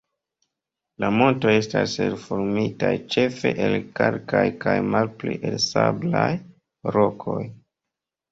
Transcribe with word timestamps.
La 1.03 1.09
montoj 1.17 1.51
estas 1.57 1.91
elformitaj 2.05 2.89
ĉefe 3.15 3.51
el 3.65 3.77
kalkaj 3.99 4.43
kaj 4.65 4.75
malpli 4.95 5.37
el 5.49 5.57
sablaj 5.67 6.27
rokoj. 6.97 7.39